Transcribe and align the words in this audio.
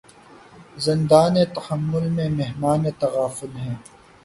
زندانِ 0.77 1.35
تحمل 1.55 2.05
میں 2.09 2.29
مہمانِ 2.31 2.83
تغافل 2.99 3.51
ہیں 3.57 3.75